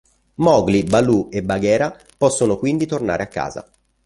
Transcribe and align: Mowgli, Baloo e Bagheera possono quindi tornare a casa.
Mowgli, 0.37 0.83
Baloo 0.83 1.29
e 1.29 1.43
Bagheera 1.43 1.95
possono 2.17 2.57
quindi 2.57 2.87
tornare 2.87 3.21
a 3.21 3.27
casa. 3.27 3.69